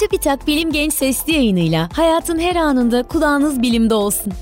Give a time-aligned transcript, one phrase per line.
[0.00, 4.32] Çubitak Bilim Genç Sesli yayınıyla hayatın her anında kulağınız bilimde olsun.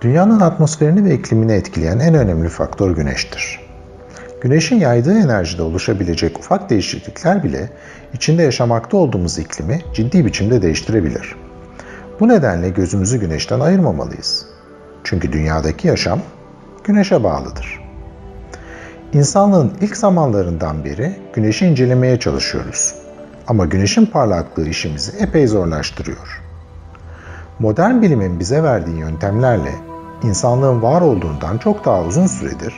[0.00, 3.60] Dünyanın atmosferini ve iklimini etkileyen en önemli faktör güneştir.
[4.40, 7.70] Güneşin yaydığı enerjide oluşabilecek ufak değişiklikler bile
[8.14, 11.36] içinde yaşamakta olduğumuz iklimi ciddi biçimde değiştirebilir.
[12.20, 14.46] Bu nedenle gözümüzü güneşten ayırmamalıyız.
[15.04, 16.20] Çünkü dünyadaki yaşam
[16.88, 17.80] güneşe bağlıdır.
[19.12, 22.94] İnsanlığın ilk zamanlarından beri güneşi incelemeye çalışıyoruz.
[23.46, 26.42] Ama güneşin parlaklığı işimizi epey zorlaştırıyor.
[27.58, 29.72] Modern bilimin bize verdiği yöntemlerle
[30.22, 32.74] insanlığın var olduğundan çok daha uzun süredir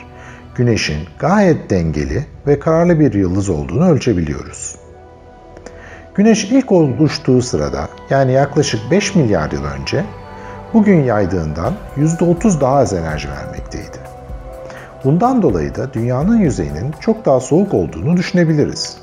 [0.55, 4.75] güneşin gayet dengeli ve kararlı bir yıldız olduğunu ölçebiliyoruz.
[6.15, 10.03] Güneş ilk oluştuğu sırada yani yaklaşık 5 milyar yıl önce
[10.73, 13.97] bugün yaydığından %30 daha az enerji vermekteydi.
[15.03, 18.97] Bundan dolayı da dünyanın yüzeyinin çok daha soğuk olduğunu düşünebiliriz.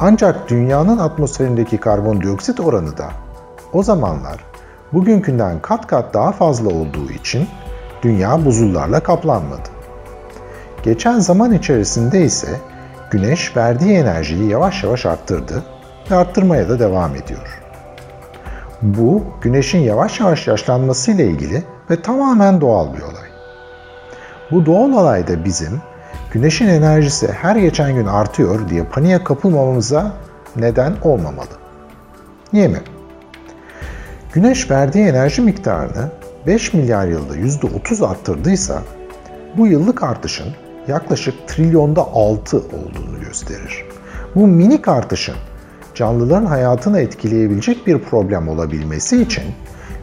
[0.00, 3.08] Ancak dünyanın atmosferindeki karbondioksit oranı da
[3.72, 4.44] o zamanlar
[4.92, 7.48] bugünkünden kat kat daha fazla olduğu için
[8.02, 9.68] dünya buzullarla kaplanmadı.
[10.82, 12.60] Geçen zaman içerisinde ise
[13.10, 15.62] güneş verdiği enerjiyi yavaş yavaş arttırdı
[16.10, 17.63] ve arttırmaya da devam ediyor.
[18.84, 23.28] Bu güneşin yavaş yavaş yaşlanmasıyla ilgili ve tamamen doğal bir olay.
[24.50, 25.80] Bu doğal olayda bizim
[26.32, 30.12] güneşin enerjisi her geçen gün artıyor diye paniğe kapılmamamıza
[30.56, 31.48] neden olmamalı.
[32.52, 32.80] Niye mi?
[34.32, 36.10] Güneş verdiği enerji miktarını
[36.46, 38.82] 5 milyar yılda %30 arttırdıysa
[39.56, 40.48] bu yıllık artışın
[40.88, 43.84] yaklaşık trilyonda 6 olduğunu gösterir.
[44.34, 45.36] Bu minik artışın
[45.94, 49.44] canlıların hayatını etkileyebilecek bir problem olabilmesi için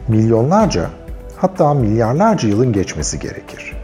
[0.08, 0.90] milyonlarca
[1.36, 3.76] hatta milyarlarca yılın geçmesi gerekir.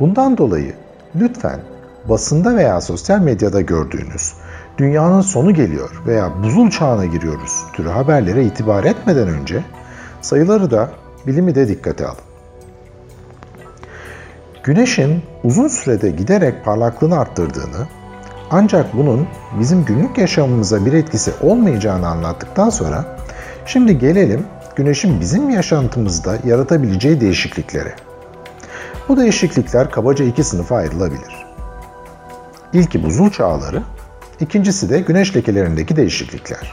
[0.00, 0.74] Bundan dolayı
[1.16, 1.60] lütfen
[2.08, 4.34] basında veya sosyal medyada gördüğünüz
[4.78, 9.64] dünyanın sonu geliyor veya buzul çağına giriyoruz türü haberlere itibar etmeden önce
[10.20, 10.90] sayıları da
[11.26, 12.18] bilimi de dikkate alın.
[14.62, 17.86] Güneşin uzun sürede giderek parlaklığını arttırdığını
[18.50, 19.26] ancak bunun
[19.60, 23.04] bizim günlük yaşamımıza bir etkisi olmayacağını anlattıktan sonra
[23.66, 24.46] şimdi gelelim
[24.76, 27.94] güneşin bizim yaşantımızda yaratabileceği değişikliklere.
[29.08, 31.46] Bu değişiklikler kabaca iki sınıfa ayrılabilir.
[32.72, 33.82] İlki buzul çağları,
[34.40, 36.72] ikincisi de güneş lekelerindeki değişiklikler.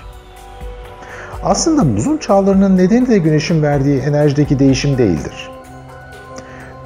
[1.44, 5.52] Aslında buzul çağlarının nedeni de güneşin verdiği enerjideki değişim değildir.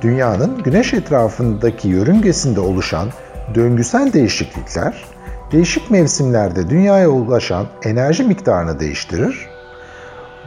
[0.02, 3.10] Dünyanın güneş etrafındaki yörüngesinde oluşan
[3.56, 5.06] döngüsel değişiklikler,
[5.52, 9.50] değişik mevsimlerde dünyaya ulaşan enerji miktarını değiştirir.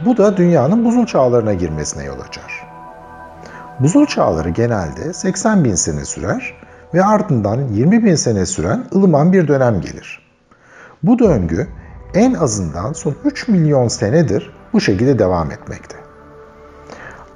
[0.05, 2.67] Bu da dünyanın buzul çağlarına girmesine yol açar.
[3.79, 6.53] Buzul çağları genelde 80 bin sene sürer
[6.93, 10.29] ve ardından 20 bin sene süren ılıman bir dönem gelir.
[11.03, 11.67] Bu döngü
[12.13, 15.98] en azından son 3 milyon senedir bu şekilde devam etmekte.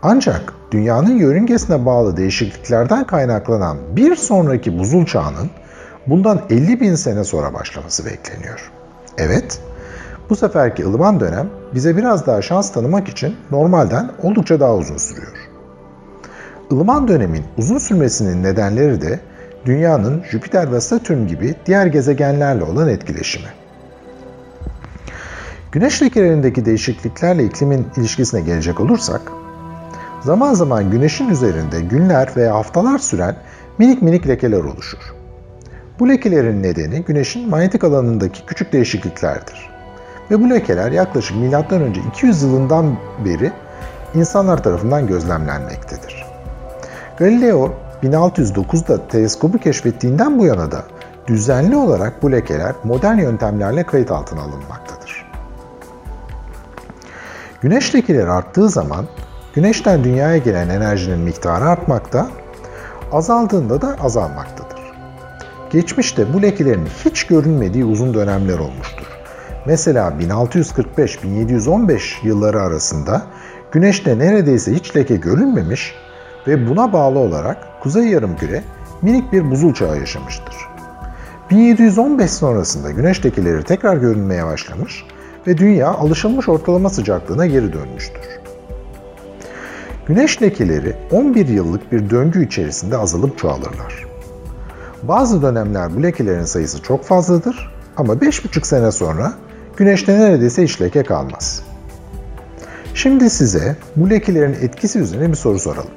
[0.06, 5.50] Ancak dünyanın yörüngesine bağlı değişikliklerden kaynaklanan bir sonraki buzul çağının
[6.08, 8.72] bundan 50 bin sene sonra başlaması bekleniyor.
[9.18, 9.59] Evet,
[10.30, 15.50] bu seferki ılıman dönem bize biraz daha şans tanımak için normalden oldukça daha uzun sürüyor.
[16.72, 19.19] Ilıman dönemin uzun sürmesinin nedenleri de
[19.66, 23.47] Dünyanın Jüpiter ve Satürn gibi diğer gezegenlerle olan etkileşimi.
[25.72, 29.22] Güneş lekelerindeki değişikliklerle iklimin ilişkisine gelecek olursak,
[30.24, 33.36] zaman zaman güneşin üzerinde günler veya haftalar süren
[33.78, 35.14] minik minik lekeler oluşur.
[36.00, 39.70] Bu lekelerin nedeni güneşin manyetik alanındaki küçük değişikliklerdir.
[40.32, 41.90] Ve bu lekeler yaklaşık M.Ö.
[42.10, 43.52] 200 yılından beri
[44.16, 46.26] insanlar tarafından gözlemlenmektedir.
[47.18, 47.74] Galileo
[48.04, 50.84] 1609'da teleskobu keşfettiğinden bu yana da
[51.28, 55.26] düzenli olarak bu lekeler modern yöntemlerle kayıt altına alınmaktadır.
[57.62, 59.06] Güneş lekeleri arttığı zaman
[59.53, 62.30] güneşten dünyaya gelen enerjinin miktarı artmakta,
[63.12, 64.83] azaldığında da azalmaktadır.
[65.69, 69.07] Geçmişte bu lekelerin hiç görünmediği uzun dönemler olmuştur.
[69.66, 73.22] Mesela 1645-1715 yılları arasında
[73.72, 75.95] güneşte neredeyse hiç leke görünmemiş
[76.48, 78.63] ve buna bağlı olarak Kuzey Yarımküre
[79.01, 80.56] minik bir buzul çağı yaşamıştır.
[81.51, 85.06] 1715 sonrasında güneş lekeleri tekrar görünmeye başlamış
[85.48, 88.43] ve dünya alışılmış ortalama sıcaklığına geri dönmüştür.
[90.08, 94.06] Güneş lekeleri 11 yıllık bir döngü içerisinde azalıp çoğalırlar.
[95.04, 99.34] Bazı dönemler bu lekelerin sayısı çok fazladır ama 5,5 sene sonra
[99.78, 101.64] güneşte neredeyse hiç leke kalmaz.
[102.94, 105.92] Şimdi size bu lekelerin etkisi üzerine bir soru soralım.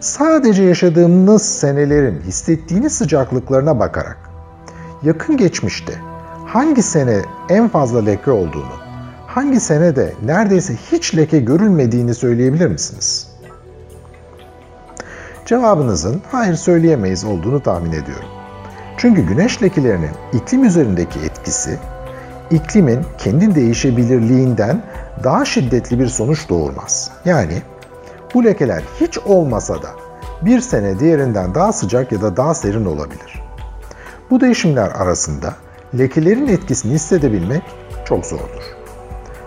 [0.00, 4.18] sadece yaşadığımız senelerin hissettiğiniz sıcaklıklarına bakarak
[5.02, 5.94] yakın geçmişte
[6.46, 8.83] hangi sene en fazla leke olduğunu,
[9.34, 13.28] hangi sene de neredeyse hiç leke görülmediğini söyleyebilir misiniz?
[15.46, 18.28] Cevabınızın hayır söyleyemeyiz olduğunu tahmin ediyorum.
[18.96, 21.78] Çünkü güneş lekelerinin iklim üzerindeki etkisi,
[22.50, 24.82] iklimin kendi değişebilirliğinden
[25.24, 27.10] daha şiddetli bir sonuç doğurmaz.
[27.24, 27.62] Yani
[28.34, 29.90] bu lekeler hiç olmasa da
[30.42, 33.42] bir sene diğerinden daha sıcak ya da daha serin olabilir.
[34.30, 35.54] Bu değişimler arasında
[35.98, 37.62] lekelerin etkisini hissedebilmek
[38.04, 38.83] çok zordur.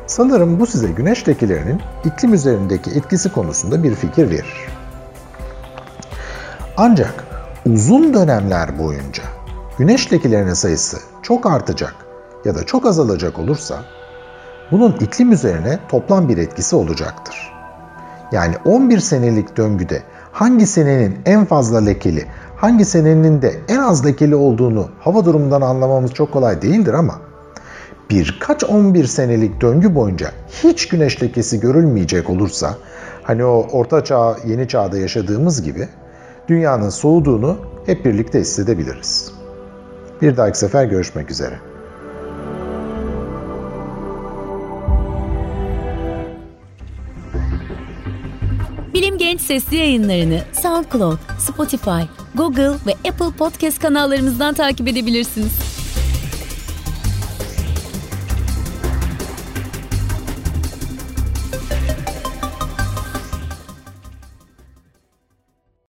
[0.08, 4.68] Sanırım bu size güneş lekelerinin iklim üzerindeki etkisi konusunda bir fikir verir.
[6.78, 7.24] Ancak
[7.66, 9.24] uzun dönemler boyunca
[9.78, 11.96] güneş lekelerinin sayısı çok artacak
[12.46, 13.76] ya da çok azalacak olursa
[14.72, 17.54] bunun iklim üzerine toplam bir etkisi olacaktır.
[18.32, 22.26] Yani 11 senelik döngüde hangi senenin en fazla lekeli,
[22.56, 27.27] hangi senenin de en az lekeli olduğunu hava durumundan anlamamız çok kolay değildir ama
[28.10, 30.32] birkaç 11 senelik döngü boyunca
[30.64, 32.76] hiç güneş lekesi görülmeyecek olursa
[33.24, 35.88] hani o orta çağ, yeni çağda yaşadığımız gibi
[36.48, 39.32] dünyanın soğuduğunu hep birlikte hissedebiliriz.
[40.22, 41.60] Bir dahaki sefer görüşmek üzere.
[48.94, 52.02] Bilim Genç sesli yayınlarını SoundCloud, Spotify,
[52.36, 55.67] Google ve Apple Podcast kanallarımızdan takip edebilirsiniz.